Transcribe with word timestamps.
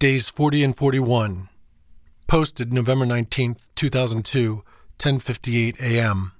Days 0.00 0.30
40 0.30 0.64
and 0.64 0.74
41. 0.74 1.50
Posted 2.26 2.72
November 2.72 3.04
19th, 3.04 3.58
2002, 3.76 4.64
10:58 4.98 5.78
a.m. 5.78 6.32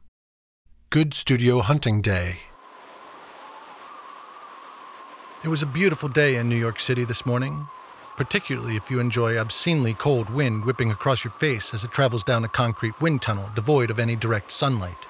Good 0.89 1.13
Studio 1.13 1.61
Hunting 1.61 2.01
Day. 2.01 2.39
It 5.45 5.49
was 5.49 5.61
a 5.61 5.67
beautiful 5.67 6.09
day 6.09 6.37
in 6.37 6.49
New 6.49 6.57
York 6.57 6.81
City 6.81 7.05
this 7.05 7.27
morning, 7.27 7.67
particularly 8.17 8.77
if 8.77 8.91
you 8.91 8.99
enjoy 8.99 9.37
obscenely 9.37 9.93
cold 9.93 10.31
wind 10.31 10.65
whipping 10.65 10.91
across 10.91 11.23
your 11.23 11.33
face 11.33 11.75
as 11.75 11.85
it 11.85 11.91
travels 11.91 12.23
down 12.23 12.47
a 12.47 12.49
concrete 12.49 12.99
wind 12.99 13.21
tunnel 13.21 13.51
devoid 13.55 13.91
of 13.91 14.01
any 14.01 14.17
direct 14.17 14.53
sunlight. 14.53 15.05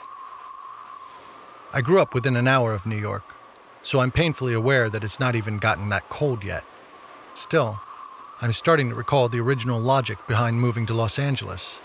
I 1.73 1.83
grew 1.83 2.03
up 2.03 2.15
within 2.15 2.35
an 2.35 2.49
hour 2.49 2.73
of 2.73 2.85
New 2.85 2.99
York, 2.99 3.33
so 3.85 4.01
I'm 4.01 4.11
painfully 4.11 4.55
aware 4.55 4.91
that 4.91 5.05
it's 5.05 5.21
not 5.21 5.37
even 5.37 5.59
gotten 5.59 5.89
that 5.91 6.09
cold 6.09 6.43
yet. 6.43 6.65
Still, 7.33 7.79
I'm 8.43 8.55
starting 8.55 8.89
to 8.89 8.95
recall 8.95 9.29
the 9.29 9.41
original 9.41 9.79
logic 9.79 10.17
behind 10.27 10.59
moving 10.59 10.87
to 10.87 10.95
Los 10.95 11.19
Angeles. 11.19 11.79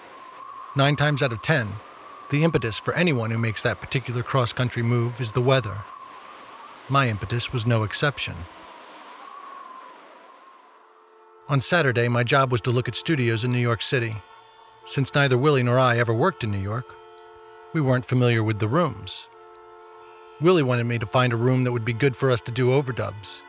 Nine 0.73 0.95
times 0.95 1.21
out 1.21 1.33
of 1.33 1.41
ten, 1.41 1.67
the 2.29 2.45
impetus 2.45 2.77
for 2.77 2.93
anyone 2.93 3.29
who 3.29 3.37
makes 3.37 3.63
that 3.63 3.81
particular 3.81 4.23
cross 4.23 4.53
country 4.53 4.81
move 4.81 5.19
is 5.19 5.33
the 5.33 5.41
weather. 5.41 5.75
My 6.87 7.09
impetus 7.09 7.51
was 7.51 7.65
no 7.65 7.83
exception. 7.83 8.35
On 11.49 11.59
Saturday, 11.59 12.07
my 12.07 12.23
job 12.23 12.53
was 12.53 12.61
to 12.61 12.71
look 12.71 12.87
at 12.87 12.95
studios 12.95 13.43
in 13.43 13.51
New 13.51 13.59
York 13.59 13.81
City. 13.81 14.15
Since 14.85 15.13
neither 15.13 15.37
Willie 15.37 15.61
nor 15.61 15.77
I 15.77 15.97
ever 15.97 16.13
worked 16.13 16.45
in 16.45 16.51
New 16.51 16.57
York, 16.57 16.87
we 17.73 17.81
weren't 17.81 18.05
familiar 18.05 18.43
with 18.45 18.59
the 18.59 18.69
rooms. 18.69 19.27
Willie 20.39 20.63
wanted 20.63 20.85
me 20.85 20.99
to 20.99 21.05
find 21.05 21.33
a 21.33 21.37
room 21.37 21.65
that 21.65 21.73
would 21.73 21.83
be 21.83 21.91
good 21.91 22.15
for 22.15 22.31
us 22.31 22.39
to 22.41 22.51
do 22.53 22.69
overdubs. 22.69 23.41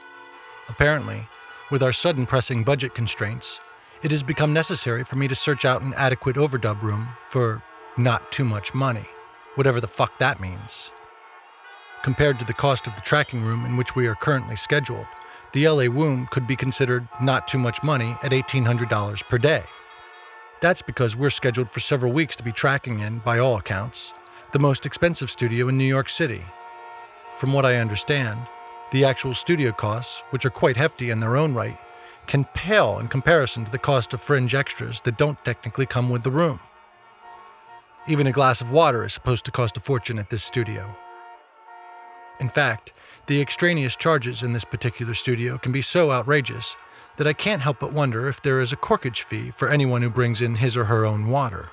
Apparently, 0.68 1.28
with 1.70 1.82
our 1.82 1.92
sudden 1.92 2.26
pressing 2.26 2.62
budget 2.62 2.94
constraints, 2.94 3.60
it 4.02 4.10
has 4.10 4.22
become 4.22 4.52
necessary 4.52 5.04
for 5.04 5.16
me 5.16 5.26
to 5.26 5.34
search 5.34 5.64
out 5.64 5.82
an 5.82 5.94
adequate 5.94 6.36
overdub 6.36 6.80
room 6.82 7.08
for 7.26 7.62
not 7.96 8.30
too 8.30 8.44
much 8.44 8.74
money, 8.74 9.06
whatever 9.54 9.80
the 9.80 9.88
fuck 9.88 10.16
that 10.18 10.40
means. 10.40 10.90
Compared 12.02 12.38
to 12.38 12.44
the 12.44 12.52
cost 12.52 12.86
of 12.86 12.94
the 12.94 13.00
tracking 13.00 13.42
room 13.42 13.64
in 13.64 13.76
which 13.76 13.96
we 13.96 14.06
are 14.06 14.14
currently 14.14 14.54
scheduled, 14.54 15.06
the 15.52 15.68
LA 15.68 15.86
Womb 15.86 16.28
could 16.30 16.46
be 16.46 16.54
considered 16.54 17.08
not 17.20 17.48
too 17.48 17.58
much 17.58 17.82
money 17.82 18.16
at 18.22 18.32
$1,800 18.32 19.28
per 19.28 19.38
day. 19.38 19.64
That's 20.60 20.82
because 20.82 21.16
we're 21.16 21.30
scheduled 21.30 21.70
for 21.70 21.80
several 21.80 22.12
weeks 22.12 22.36
to 22.36 22.44
be 22.44 22.52
tracking 22.52 23.00
in, 23.00 23.18
by 23.18 23.38
all 23.38 23.56
accounts, 23.56 24.12
the 24.52 24.58
most 24.58 24.86
expensive 24.86 25.30
studio 25.30 25.68
in 25.68 25.76
New 25.76 25.84
York 25.84 26.08
City. 26.08 26.44
From 27.38 27.52
what 27.52 27.66
I 27.66 27.76
understand, 27.76 28.38
the 28.92 29.04
actual 29.04 29.34
studio 29.34 29.72
costs, 29.72 30.22
which 30.30 30.44
are 30.44 30.50
quite 30.50 30.76
hefty 30.76 31.10
in 31.10 31.20
their 31.20 31.36
own 31.36 31.54
right, 31.54 31.78
can 32.26 32.44
pale 32.54 32.98
in 32.98 33.08
comparison 33.08 33.64
to 33.64 33.70
the 33.70 33.78
cost 33.78 34.12
of 34.12 34.20
fringe 34.20 34.54
extras 34.54 35.00
that 35.02 35.18
don't 35.18 35.44
technically 35.44 35.86
come 35.86 36.10
with 36.10 36.22
the 36.22 36.30
room. 36.30 36.60
Even 38.08 38.26
a 38.26 38.32
glass 38.32 38.60
of 38.60 38.70
water 38.70 39.04
is 39.04 39.12
supposed 39.12 39.44
to 39.44 39.50
cost 39.50 39.76
a 39.76 39.80
fortune 39.80 40.18
at 40.18 40.30
this 40.30 40.42
studio. 40.42 40.96
In 42.38 42.48
fact, 42.48 42.92
the 43.26 43.40
extraneous 43.40 43.96
charges 43.96 44.42
in 44.42 44.52
this 44.52 44.64
particular 44.64 45.14
studio 45.14 45.58
can 45.58 45.72
be 45.72 45.82
so 45.82 46.12
outrageous 46.12 46.76
that 47.16 47.26
I 47.26 47.32
can't 47.32 47.62
help 47.62 47.80
but 47.80 47.92
wonder 47.92 48.28
if 48.28 48.42
there 48.42 48.60
is 48.60 48.72
a 48.72 48.76
corkage 48.76 49.22
fee 49.22 49.50
for 49.50 49.68
anyone 49.68 50.02
who 50.02 50.10
brings 50.10 50.42
in 50.42 50.56
his 50.56 50.76
or 50.76 50.84
her 50.84 51.04
own 51.04 51.28
water. 51.28 51.70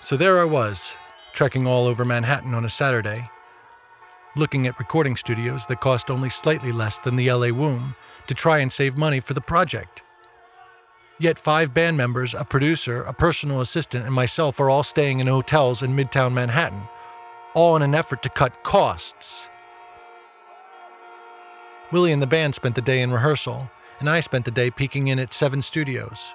So 0.00 0.16
there 0.16 0.40
I 0.40 0.44
was, 0.44 0.92
trekking 1.34 1.66
all 1.66 1.86
over 1.86 2.04
Manhattan 2.04 2.54
on 2.54 2.64
a 2.64 2.68
Saturday, 2.68 3.30
looking 4.38 4.66
at 4.66 4.78
recording 4.78 5.16
studios 5.16 5.66
that 5.66 5.80
cost 5.80 6.10
only 6.10 6.30
slightly 6.30 6.72
less 6.72 6.98
than 7.00 7.16
the 7.16 7.30
LA 7.30 7.48
Womb 7.48 7.94
to 8.26 8.34
try 8.34 8.58
and 8.58 8.72
save 8.72 8.96
money 8.96 9.20
for 9.20 9.34
the 9.34 9.40
project. 9.40 10.02
Yet 11.18 11.38
five 11.38 11.74
band 11.74 11.96
members, 11.96 12.32
a 12.32 12.44
producer, 12.44 13.02
a 13.02 13.12
personal 13.12 13.60
assistant, 13.60 14.06
and 14.06 14.14
myself 14.14 14.60
are 14.60 14.70
all 14.70 14.84
staying 14.84 15.20
in 15.20 15.26
hotels 15.26 15.82
in 15.82 15.96
Midtown 15.96 16.32
Manhattan 16.32 16.88
all 17.58 17.74
in 17.74 17.82
an 17.82 17.94
effort 17.94 18.22
to 18.22 18.28
cut 18.28 18.62
costs. 18.62 19.48
Willie 21.90 22.12
and 22.12 22.22
the 22.22 22.26
band 22.26 22.54
spent 22.54 22.76
the 22.76 22.82
day 22.82 23.02
in 23.02 23.10
rehearsal, 23.10 23.68
and 23.98 24.08
I 24.08 24.20
spent 24.20 24.44
the 24.44 24.52
day 24.52 24.70
peeking 24.70 25.08
in 25.08 25.18
at 25.18 25.32
seven 25.32 25.60
studios. 25.60 26.34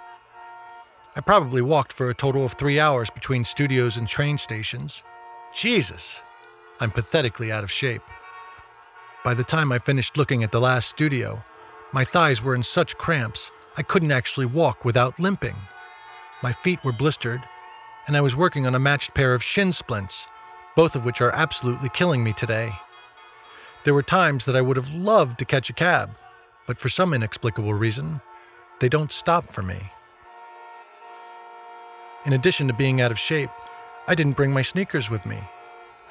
I 1.15 1.21
probably 1.21 1.61
walked 1.61 1.93
for 1.93 2.09
a 2.09 2.13
total 2.13 2.43
of 2.43 2.53
three 2.53 2.77
hours 2.77 3.09
between 3.09 3.43
studios 3.43 3.95
and 3.95 4.05
train 4.05 4.37
stations. 4.37 5.03
Jesus, 5.53 6.21
I'm 6.83 6.91
pathetically 6.91 7.51
out 7.51 7.63
of 7.63 7.71
shape. 7.71 8.03
By 9.23 9.33
the 9.33 9.43
time 9.43 9.71
I 9.71 9.79
finished 9.79 10.17
looking 10.17 10.43
at 10.43 10.51
the 10.51 10.61
last 10.61 10.89
studio, 10.89 11.43
my 11.93 12.03
thighs 12.03 12.43
were 12.43 12.53
in 12.53 12.63
such 12.63 12.97
cramps 12.97 13.49
I 13.77 13.81
couldn't 13.81 14.11
actually 14.11 14.45
walk 14.45 14.85
without 14.85 15.19
limping. 15.19 15.55
My 16.43 16.51
feet 16.51 16.83
were 16.83 16.91
blistered, 16.91 17.41
and 18.05 18.15
I 18.15 18.21
was 18.21 18.35
working 18.35 18.67
on 18.67 18.75
a 18.75 18.79
matched 18.79 19.15
pair 19.15 19.33
of 19.33 19.41
shin 19.41 19.71
splints 19.71 20.27
both 20.75 20.95
of 20.95 21.05
which 21.05 21.21
are 21.21 21.31
absolutely 21.31 21.89
killing 21.89 22.23
me 22.23 22.33
today. 22.33 22.71
There 23.83 23.93
were 23.93 24.03
times 24.03 24.45
that 24.45 24.55
I 24.55 24.61
would 24.61 24.77
have 24.77 24.93
loved 24.93 25.39
to 25.39 25.45
catch 25.45 25.69
a 25.69 25.73
cab, 25.73 26.11
but 26.67 26.79
for 26.79 26.89
some 26.89 27.13
inexplicable 27.13 27.73
reason, 27.73 28.21
they 28.79 28.89
don't 28.89 29.11
stop 29.11 29.51
for 29.51 29.61
me. 29.61 29.91
In 32.25 32.33
addition 32.33 32.67
to 32.67 32.73
being 32.73 33.01
out 33.01 33.11
of 33.11 33.19
shape, 33.19 33.51
I 34.07 34.15
didn't 34.15 34.37
bring 34.37 34.51
my 34.51 34.61
sneakers 34.61 35.09
with 35.09 35.25
me. 35.25 35.39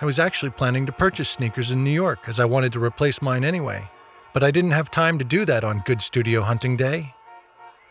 I 0.02 0.04
was 0.04 0.18
actually 0.18 0.50
planning 0.50 0.84
to 0.86 0.92
purchase 0.92 1.28
sneakers 1.28 1.70
in 1.70 1.84
New 1.84 1.92
York 1.92 2.24
as 2.26 2.40
I 2.40 2.44
wanted 2.44 2.72
to 2.72 2.82
replace 2.82 3.22
mine 3.22 3.44
anyway, 3.44 3.88
but 4.34 4.42
I 4.42 4.50
didn't 4.50 4.72
have 4.72 4.90
time 4.90 5.16
to 5.20 5.24
do 5.24 5.44
that 5.44 5.62
on 5.62 5.84
Good 5.86 6.02
Studio 6.02 6.42
Hunting 6.42 6.76
Day. 6.76 7.14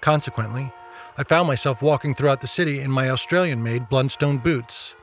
Consequently, 0.02 0.74
I 1.18 1.24
found 1.24 1.48
myself 1.48 1.82
walking 1.82 2.14
throughout 2.14 2.42
the 2.42 2.48
city 2.48 2.82
in 2.82 2.92
my 2.92 3.10
Australian 3.10 3.64
made 3.64 3.88
Blundstone 3.88 4.44
boots. 4.44 4.94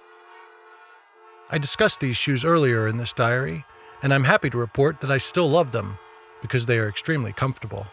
I 1.48 1.56
discussed 1.56 2.00
these 2.00 2.18
shoes 2.18 2.44
earlier 2.44 2.86
in 2.86 2.98
this 2.98 3.14
diary, 3.14 3.64
and 4.02 4.12
I'm 4.12 4.24
happy 4.24 4.50
to 4.50 4.58
report 4.58 5.00
that 5.00 5.10
I 5.10 5.16
still 5.16 5.48
love 5.48 5.72
them 5.72 5.96
because 6.42 6.66
they 6.66 6.76
are 6.76 6.90
extremely 6.90 7.32
comfortable. 7.32 7.86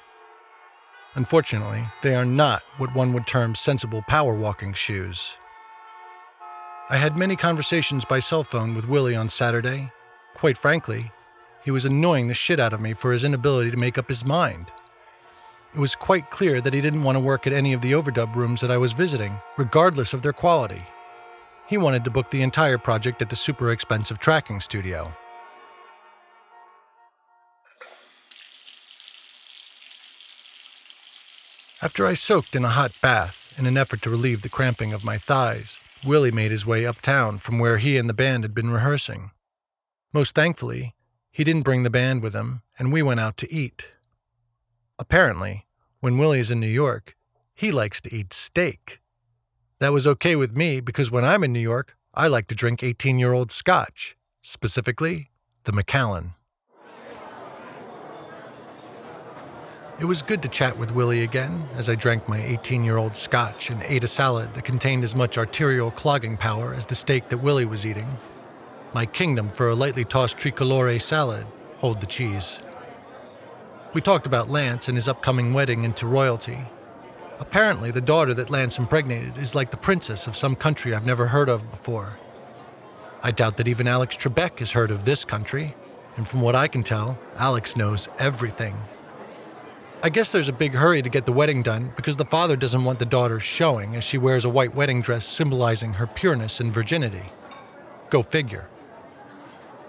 Unfortunately, 1.14 1.86
they 2.02 2.16
are 2.16 2.26
not 2.26 2.64
what 2.80 2.94
one 2.94 3.14
would 3.14 3.28
term 3.28 3.56
sensible 3.56 4.02
power 4.10 4.36
walking 4.36 4.74
shoes. 4.74 5.38
I 6.88 6.98
had 6.98 7.18
many 7.18 7.36
conversations 7.36 8.06
by 8.06 8.20
cell 8.20 8.44
phone 8.44 8.76
with 8.76 8.88
Willie 8.88 9.16
on 9.16 9.28
Saturday. 9.28 9.92
Quite 10.36 10.56
frankly, 10.56 11.12
he 11.64 11.72
was 11.72 11.84
annoying 11.84 12.28
the 12.28 12.36
shit 12.36 12.60
out 12.60 12.74
of 12.74 12.82
me 12.82 12.94
for 12.94 13.12
his 13.12 13.24
inability 13.24 13.72
to 13.72 13.78
make 13.78 13.98
up 13.98 14.08
his 14.08 14.24
mind. 14.24 14.68
It 15.74 15.80
was 15.80 15.96
quite 15.96 16.30
clear 16.30 16.62
that 16.62 16.76
he 16.76 16.82
didn't 16.82 17.02
want 17.02 17.16
to 17.16 17.20
work 17.20 17.48
at 17.48 17.54
any 17.54 17.74
of 17.74 17.82
the 17.82 17.94
overdub 17.94 18.36
rooms 18.36 18.62
that 18.62 18.70
I 18.70 18.78
was 18.78 18.94
visiting, 18.94 19.36
regardless 19.58 20.14
of 20.14 20.22
their 20.22 20.32
quality. 20.32 20.84
He 21.66 21.76
wanted 21.76 22.04
to 22.04 22.12
book 22.12 22.30
the 22.30 22.44
entire 22.44 22.78
project 22.78 23.20
at 23.24 23.32
the 23.32 23.36
super 23.36 23.72
expensive 23.72 24.20
tracking 24.20 24.60
studio. 24.60 25.12
After 31.82 32.06
I 32.06 32.14
soaked 32.14 32.56
in 32.56 32.64
a 32.64 32.70
hot 32.70 32.94
bath 33.02 33.56
in 33.58 33.66
an 33.66 33.76
effort 33.76 34.04
to 34.04 34.12
relieve 34.12 34.44
the 34.44 34.50
cramping 34.50 34.94
of 34.94 35.04
my 35.04 35.18
thighs, 35.18 35.80
Willie 36.06 36.32
made 36.32 36.52
his 36.52 36.66
way 36.66 36.86
uptown 36.86 37.40
from 37.40 37.58
where 37.58 37.80
he 37.80 37.98
and 37.98 38.08
the 38.08 38.14
band 38.14 38.44
had 38.44 38.54
been 38.54 38.70
rehearsing. 38.70 39.32
Most 40.14 40.36
thankfully, 40.36 40.94
he 41.32 41.44
didn't 41.44 41.64
bring 41.64 41.84
the 41.84 41.90
band 41.90 42.22
with 42.22 42.34
him, 42.34 42.62
and 42.78 42.94
we 42.94 43.02
went 43.02 43.20
out 43.20 43.38
to 43.38 43.52
eat. 43.52 43.88
Apparently, 45.00 45.66
when 46.00 46.18
Willie's 46.18 46.52
in 46.52 46.60
New 46.60 46.68
York, 46.68 47.16
he 47.56 47.72
likes 47.72 48.00
to 48.02 48.14
eat 48.14 48.34
steak. 48.34 49.02
That 49.80 49.94
was 49.94 50.06
okay 50.08 50.36
with 50.36 50.56
me 50.56 50.80
because 50.80 51.10
when 51.10 51.26
I'm 51.26 51.44
in 51.44 51.52
New 51.52 51.60
York, 51.60 51.98
I 52.14 52.28
like 52.28 52.48
to 52.48 52.56
drink 52.56 52.84
18 52.84 53.18
year 53.18 53.34
old 53.34 53.52
scotch, 53.52 54.16
specifically 54.42 55.32
the 55.64 55.74
Macallan. 55.74 56.36
It 60.00 60.06
was 60.06 60.22
good 60.22 60.42
to 60.44 60.50
chat 60.50 60.78
with 60.78 60.94
Willie 60.94 61.24
again 61.24 61.68
as 61.76 61.90
I 61.90 61.96
drank 61.96 62.28
my 62.28 62.44
18 62.44 62.84
year 62.84 62.98
old 62.98 63.16
scotch 63.16 63.70
and 63.70 63.82
ate 63.84 64.04
a 64.04 64.08
salad 64.08 64.54
that 64.54 64.66
contained 64.66 65.04
as 65.04 65.16
much 65.16 65.38
arterial 65.38 65.92
clogging 65.92 66.38
power 66.38 66.74
as 66.74 66.86
the 66.86 66.96
steak 66.96 67.30
that 67.30 67.38
Willie 67.38 67.66
was 67.66 67.86
eating. 67.86 68.18
My 68.94 69.06
kingdom 69.06 69.50
for 69.50 69.70
a 69.70 69.76
lightly 69.76 70.06
tossed 70.06 70.38
tricolore 70.38 71.02
salad, 71.02 71.46
hold 71.78 72.02
the 72.02 72.08
cheese. 72.08 72.60
We 73.94 74.02
talked 74.02 74.26
about 74.26 74.50
Lance 74.50 74.88
and 74.88 74.98
his 74.98 75.08
upcoming 75.08 75.54
wedding 75.54 75.84
into 75.84 76.08
royalty, 76.08 76.68
Apparently, 77.40 77.92
the 77.92 78.02
daughter 78.02 78.34
that 78.34 78.50
Lance 78.50 78.80
impregnated 78.80 79.38
is 79.38 79.56
like 79.56 79.72
the 79.72 79.78
princess 79.78 80.26
of 80.26 80.38
some 80.38 80.56
country 80.56 80.94
I've 80.94 81.06
never 81.06 81.28
heard 81.28 81.50
of 81.50 81.70
before. 81.70 82.18
I 83.22 83.32
doubt 83.32 83.58
that 83.58 83.68
even 83.68 83.88
Alex 83.88 84.16
Trebek 84.16 84.60
has 84.60 84.72
heard 84.72 84.92
of 84.92 85.04
this 85.04 85.26
country, 85.26 85.76
and 86.16 86.28
from 86.28 86.42
what 86.42 86.56
I 86.56 86.68
can 86.68 86.84
tell, 86.84 87.18
Alex 87.38 87.76
knows 87.76 88.08
everything. 88.20 88.76
I 90.06 90.10
guess 90.10 90.32
there's 90.32 90.50
a 90.50 90.54
big 90.54 90.76
hurry 90.76 91.02
to 91.02 91.10
get 91.10 91.26
the 91.26 91.32
wedding 91.32 91.64
done 91.64 91.92
because 91.96 92.16
the 92.16 92.26
father 92.26 92.56
doesn't 92.56 92.84
want 92.84 93.00
the 93.00 93.06
daughter 93.06 93.40
showing 93.40 93.96
as 93.96 94.04
she 94.04 94.20
wears 94.20 94.46
a 94.46 94.50
white 94.50 94.76
wedding 94.76 95.02
dress 95.02 95.26
symbolizing 95.26 95.94
her 95.94 96.06
pureness 96.06 96.60
and 96.60 96.72
virginity. 96.72 97.32
Go 98.12 98.22
figure. 98.22 98.68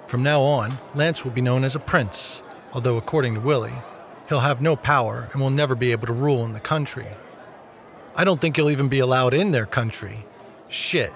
From 0.06 0.22
now 0.22 0.40
on, 0.40 0.78
Lance 0.94 1.22
will 1.22 1.32
be 1.32 1.42
known 1.42 1.64
as 1.64 1.74
a 1.74 1.78
prince, 1.78 2.40
although 2.72 2.96
according 2.96 3.34
to 3.34 3.40
Willie, 3.40 3.74
He'll 4.30 4.40
have 4.40 4.62
no 4.62 4.74
power 4.74 5.28
and 5.32 5.42
will 5.42 5.50
never 5.50 5.74
be 5.74 5.92
able 5.92 6.06
to 6.06 6.14
rule 6.14 6.46
in 6.46 6.54
the 6.54 6.60
country. 6.60 7.08
I 8.14 8.24
don't 8.24 8.40
think 8.40 8.56
he'll 8.56 8.70
even 8.70 8.88
be 8.88 9.00
allowed 9.00 9.34
in 9.34 9.50
their 9.50 9.66
country. 9.66 10.24
Shit. 10.70 11.12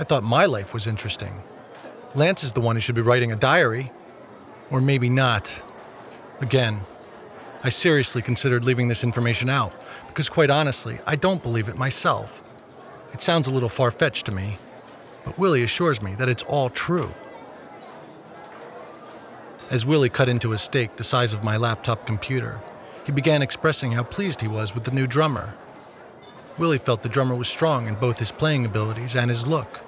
I 0.00 0.02
thought 0.02 0.24
my 0.24 0.46
life 0.46 0.74
was 0.74 0.88
interesting. 0.88 1.44
Lance 2.16 2.42
is 2.42 2.54
the 2.54 2.60
one 2.60 2.74
who 2.74 2.80
should 2.80 2.96
be 2.96 3.02
writing 3.02 3.30
a 3.30 3.36
diary. 3.36 3.92
Or 4.68 4.80
maybe 4.80 5.08
not. 5.08 5.62
Again, 6.40 6.80
I 7.66 7.68
seriously 7.68 8.22
considered 8.22 8.64
leaving 8.64 8.86
this 8.86 9.02
information 9.02 9.50
out 9.50 9.74
because, 10.06 10.28
quite 10.28 10.50
honestly, 10.50 11.00
I 11.04 11.16
don't 11.16 11.42
believe 11.42 11.68
it 11.68 11.76
myself. 11.76 12.40
It 13.12 13.20
sounds 13.20 13.48
a 13.48 13.50
little 13.50 13.68
far 13.68 13.90
fetched 13.90 14.26
to 14.26 14.32
me, 14.32 14.60
but 15.24 15.36
Willie 15.36 15.64
assures 15.64 16.00
me 16.00 16.14
that 16.14 16.28
it's 16.28 16.44
all 16.44 16.68
true. 16.68 17.10
As 19.68 19.84
Willie 19.84 20.08
cut 20.08 20.28
into 20.28 20.52
a 20.52 20.58
steak 20.58 20.94
the 20.94 21.02
size 21.02 21.32
of 21.32 21.42
my 21.42 21.56
laptop 21.56 22.06
computer, 22.06 22.60
he 23.04 23.10
began 23.10 23.42
expressing 23.42 23.90
how 23.90 24.04
pleased 24.04 24.42
he 24.42 24.46
was 24.46 24.72
with 24.72 24.84
the 24.84 24.92
new 24.92 25.08
drummer. 25.08 25.56
Willie 26.58 26.78
felt 26.78 27.02
the 27.02 27.08
drummer 27.08 27.34
was 27.34 27.48
strong 27.48 27.88
in 27.88 27.96
both 27.96 28.20
his 28.20 28.30
playing 28.30 28.64
abilities 28.64 29.16
and 29.16 29.28
his 29.28 29.48
look. 29.48 29.80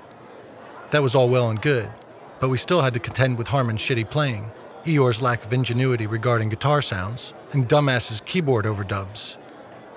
That 0.90 1.04
was 1.04 1.14
all 1.14 1.28
well 1.28 1.48
and 1.48 1.62
good, 1.62 1.92
but 2.40 2.48
we 2.48 2.58
still 2.58 2.82
had 2.82 2.94
to 2.94 2.98
contend 2.98 3.38
with 3.38 3.46
Harmon's 3.46 3.82
shitty 3.82 4.10
playing, 4.10 4.50
Eeyore's 4.84 5.20
lack 5.20 5.44
of 5.44 5.52
ingenuity 5.52 6.06
regarding 6.06 6.48
guitar 6.48 6.80
sounds, 6.80 7.32
and 7.52 7.68
Dumbass's 7.68 8.20
keyboard 8.22 8.64
overdubs. 8.64 9.36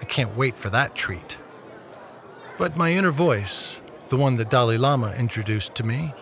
I 0.01 0.05
can't 0.05 0.35
wait 0.35 0.57
for 0.57 0.69
that 0.69 0.95
treat. 0.95 1.37
But 2.57 2.75
my 2.75 2.91
inner 2.91 3.11
voice, 3.11 3.81
the 4.09 4.17
one 4.17 4.35
that 4.37 4.49
Dalai 4.49 4.77
Lama 4.77 5.13
introduced 5.13 5.75
to 5.75 5.83
me, 5.83 6.13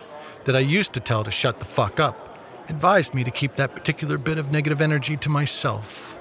that 0.44 0.56
I 0.56 0.60
used 0.60 0.92
to 0.92 1.00
tell 1.00 1.24
to 1.24 1.30
shut 1.30 1.58
the 1.58 1.64
fuck 1.64 1.98
up, 1.98 2.38
advised 2.68 3.14
me 3.14 3.24
to 3.24 3.30
keep 3.30 3.54
that 3.54 3.74
particular 3.74 4.16
bit 4.16 4.38
of 4.38 4.52
negative 4.52 4.80
energy 4.80 5.16
to 5.16 5.28
myself. 5.28 6.16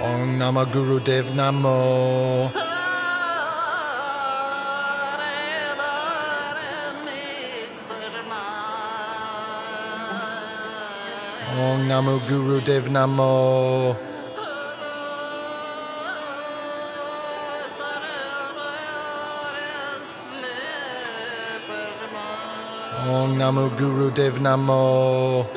Om 0.00 0.38
Namo 0.38 0.70
Guru 0.72 1.00
Dev 1.00 1.26
Namo. 1.26 2.67
Om 11.58 11.88
Namo 11.88 12.20
Guru 12.28 12.60
Dev 12.60 12.84
Namo. 12.84 13.96
Om 23.08 23.36
Namo 23.36 23.76
Guru 23.76 24.12
Dev 24.12 24.34
Namo. 24.34 25.48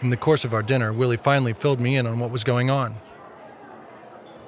In 0.00 0.10
the 0.10 0.16
course 0.16 0.44
of 0.44 0.54
our 0.54 0.62
dinner, 0.62 0.92
Willie 0.92 1.16
finally 1.16 1.52
filled 1.52 1.80
me 1.80 1.96
in 1.96 2.06
on 2.06 2.20
what 2.20 2.30
was 2.30 2.44
going 2.44 2.70
on. 2.70 2.94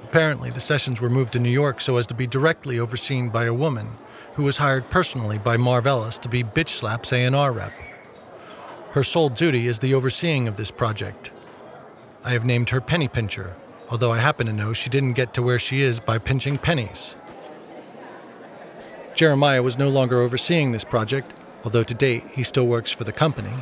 Apparently, 0.05 0.50
the 0.50 0.61
sessions 0.61 1.00
were 1.00 1.11
moved 1.11 1.33
to 1.33 1.41
New 1.41 1.50
York 1.50 1.81
so 1.81 1.97
as 1.97 2.06
to 2.06 2.15
be 2.15 2.29
directly 2.29 2.79
overseen 2.79 3.31
by 3.31 3.47
a 3.47 3.53
woman 3.53 3.88
who 4.35 4.44
was 4.44 4.59
hired 4.59 4.88
personally 4.91 5.38
by 5.38 5.56
Marv 5.56 5.88
Ellis 5.88 6.19
to 6.19 6.29
be 6.29 6.44
Bitch 6.44 6.69
Slap's 6.69 7.12
A&R 7.12 7.50
rep. 7.50 7.73
Her 8.96 9.04
sole 9.04 9.28
duty 9.28 9.69
is 9.69 9.81
the 9.81 9.93
overseeing 9.93 10.48
of 10.48 10.56
this 10.56 10.70
project. 10.70 11.31
I 12.25 12.31
have 12.31 12.46
named 12.46 12.70
her 12.70 12.81
Penny 12.81 13.08
Pincher, 13.08 13.54
although 13.90 14.10
I 14.10 14.20
happen 14.20 14.46
to 14.46 14.54
know 14.54 14.72
she 14.72 14.88
didn't 14.88 15.12
get 15.12 15.34
to 15.34 15.43
where 15.43 15.58
she 15.58 15.82
is 15.82 16.00
by 16.00 16.16
pinching 16.16 16.56
pennies. 16.56 17.14
Jeremiah 19.14 19.62
was 19.62 19.76
no 19.76 19.90
longer 19.90 20.22
overseeing 20.22 20.72
this 20.72 20.82
project, 20.82 21.34
although 21.62 21.82
to 21.82 21.93
date 21.93 22.25
he 22.32 22.43
still 22.43 22.66
works 22.66 22.90
for 22.90 23.04
the 23.04 23.12
company. 23.12 23.52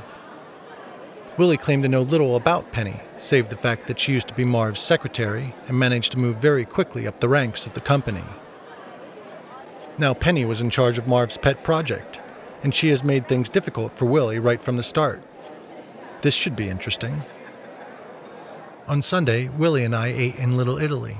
Willie 1.36 1.56
claimed 1.56 1.82
to 1.82 1.88
know 1.88 2.02
little 2.02 2.36
about 2.36 2.70
Penny, 2.70 3.00
save 3.16 3.48
the 3.48 3.56
fact 3.56 3.88
that 3.88 3.98
she 3.98 4.12
used 4.12 4.28
to 4.28 4.34
be 4.34 4.44
Marv's 4.44 4.78
secretary 4.78 5.52
and 5.66 5.76
managed 5.76 6.12
to 6.12 6.18
move 6.20 6.36
very 6.36 6.64
quickly 6.64 7.08
up 7.08 7.18
the 7.18 7.28
ranks 7.28 7.66
of 7.66 7.74
the 7.74 7.80
company. 7.80 8.22
Now 9.98 10.14
Penny 10.14 10.44
was 10.44 10.60
in 10.60 10.70
charge 10.70 10.96
of 10.96 11.08
Marv's 11.08 11.38
pet 11.38 11.64
project, 11.64 12.20
and 12.64 12.74
she 12.74 12.88
has 12.88 13.04
made 13.04 13.28
things 13.28 13.48
difficult 13.48 13.96
for 13.96 14.06
Willie 14.06 14.40
right 14.40 14.60
from 14.60 14.76
the 14.76 14.82
start. 14.82 15.22
This 16.22 16.34
should 16.34 16.56
be 16.56 16.70
interesting. 16.70 17.22
On 18.88 19.02
Sunday, 19.02 19.48
Willie 19.48 19.84
and 19.84 19.94
I 19.94 20.08
ate 20.08 20.36
in 20.36 20.56
Little 20.56 20.78
Italy. 20.78 21.18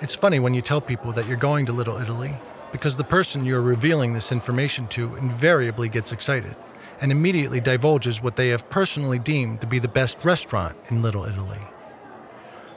It's 0.00 0.14
funny 0.14 0.38
when 0.38 0.54
you 0.54 0.62
tell 0.62 0.80
people 0.80 1.10
that 1.12 1.26
you're 1.26 1.36
going 1.36 1.66
to 1.66 1.72
Little 1.72 2.00
Italy, 2.00 2.36
because 2.70 2.96
the 2.96 3.04
person 3.04 3.44
you're 3.44 3.60
revealing 3.60 4.12
this 4.12 4.30
information 4.30 4.86
to 4.88 5.16
invariably 5.16 5.88
gets 5.88 6.12
excited 6.12 6.54
and 7.00 7.10
immediately 7.10 7.60
divulges 7.60 8.22
what 8.22 8.36
they 8.36 8.48
have 8.48 8.70
personally 8.70 9.18
deemed 9.18 9.60
to 9.60 9.66
be 9.66 9.80
the 9.80 9.88
best 9.88 10.24
restaurant 10.24 10.76
in 10.90 11.02
Little 11.02 11.24
Italy. 11.24 11.60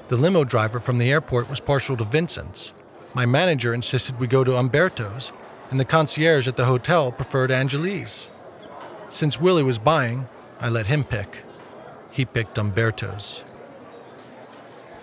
The 0.08 0.18
limo 0.18 0.44
driver 0.44 0.80
from 0.80 0.98
the 0.98 1.12
airport 1.12 1.50
was 1.50 1.60
partial 1.60 1.96
to 1.98 2.04
Vincent's. 2.04 2.74
My 3.14 3.28
manager 3.28 3.74
insisted 3.74 4.20
we 4.20 4.28
go 4.28 4.44
to 4.44 4.58
Umberto's, 4.58 5.32
and 5.72 5.80
the 5.80 5.86
concierge 5.86 6.48
at 6.48 6.58
the 6.58 6.66
hotel 6.66 7.12
preferred 7.12 7.50
Angelo's. 7.50 8.30
Since 9.10 9.40
Willie 9.40 9.64
was 9.64 9.80
buying, 9.80 10.28
I 10.60 10.70
let 10.70 10.88
him 10.88 11.04
pick. 11.04 11.38
He 12.12 12.26
picked 12.26 12.60
Umberto's. 12.60 13.44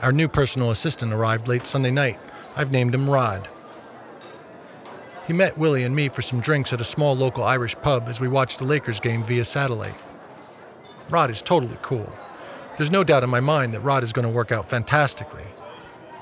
Our 0.03 0.12
new 0.12 0.29
personal 0.29 0.70
assistant 0.70 1.12
arrived 1.12 1.49
late 1.49 1.67
Sunday 1.67 1.91
night. 1.91 2.20
I've 2.55 2.70
named 2.70 2.94
him 2.94 3.09
Rod. 3.09 3.49
He 5.26 5.32
met 5.32 5.59
Willie 5.59 5.85
and 5.85 5.97
me 5.97 6.09
for 6.09 6.23
some 6.23 6.41
drinks 6.41 6.73
at 6.73 6.81
a 6.81 6.85
small 6.85 7.17
local 7.17 7.44
Irish 7.44 7.75
pub 7.76 8.05
as 8.06 8.21
we 8.21 8.29
watched 8.29 8.59
the 8.59 8.64
Lakers 8.64 9.00
game 9.00 9.25
via 9.25 9.44
satellite. 9.44 9.99
Rod 11.11 11.31
is 11.31 11.43
totally 11.43 11.79
cool. 11.82 12.09
There's 12.76 12.91
no 12.91 13.05
doubt 13.05 13.25
in 13.25 13.31
my 13.31 13.41
mind 13.41 13.73
that 13.75 13.81
Rod 13.81 14.05
is 14.05 14.12
going 14.12 14.25
to 14.26 14.35
work 14.35 14.53
out 14.53 14.69
fantastically. 14.69 15.47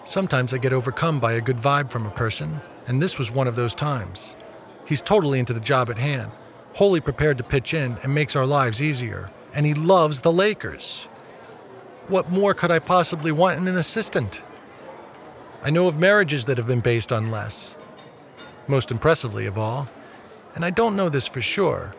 Sometimes 0.04 0.54
I 0.54 0.58
get 0.58 0.72
overcome 0.72 1.18
by 1.18 1.32
a 1.32 1.40
good 1.40 1.58
vibe 1.58 1.90
from 1.90 2.06
a 2.06 2.10
person, 2.10 2.60
and 2.86 3.02
this 3.02 3.18
was 3.18 3.30
one 3.30 3.48
of 3.48 3.56
those 3.56 3.74
times. 3.74 4.36
He's 4.84 5.02
totally 5.02 5.38
into 5.38 5.52
the 5.52 5.60
job 5.60 5.90
at 5.90 5.98
hand, 5.98 6.30
wholly 6.74 7.00
prepared 7.00 7.38
to 7.38 7.44
pitch 7.44 7.74
in 7.74 7.98
and 8.02 8.14
makes 8.14 8.36
our 8.36 8.46
lives 8.46 8.82
easier, 8.82 9.30
and 9.52 9.66
he 9.66 9.74
loves 9.74 10.20
the 10.20 10.32
Lakers. 10.32 11.08
What 12.08 12.30
more 12.30 12.54
could 12.54 12.70
I 12.70 12.78
possibly 12.78 13.32
want 13.32 13.58
in 13.58 13.66
an 13.66 13.76
assistant? 13.76 14.42
I 15.62 15.70
know 15.70 15.88
of 15.88 15.98
marriages 15.98 16.46
that 16.46 16.58
have 16.58 16.66
been 16.66 16.80
based 16.80 17.12
on 17.12 17.32
less. 17.32 17.76
Most 18.68 18.92
impressively 18.92 19.46
of 19.46 19.58
all, 19.58 19.88
and 20.54 20.64
I 20.64 20.70
don't 20.70 20.96
know 20.96 21.08
this 21.08 21.26
for 21.26 21.40
sure, 21.40 21.94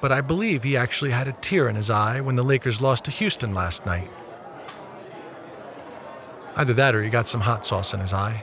but 0.00 0.10
I 0.10 0.20
believe 0.20 0.62
he 0.62 0.76
actually 0.76 1.12
had 1.12 1.28
a 1.28 1.32
tear 1.32 1.68
in 1.68 1.76
his 1.76 1.90
eye 1.90 2.20
when 2.20 2.34
the 2.34 2.42
Lakers 2.42 2.80
lost 2.80 3.04
to 3.04 3.10
Houston 3.10 3.54
last 3.54 3.86
night. 3.86 4.10
Either 6.56 6.74
that 6.74 6.94
or 6.94 7.02
he 7.02 7.10
got 7.10 7.28
some 7.28 7.40
hot 7.40 7.64
sauce 7.64 7.94
in 7.94 8.00
his 8.00 8.12
eye. 8.12 8.42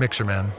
Mixerman. 0.00 0.50